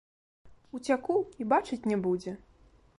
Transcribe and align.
Уцяку, 0.79 1.19
і 1.43 1.49
бачыць 1.55 1.83
не 1.93 1.97
будзе! 2.09 2.39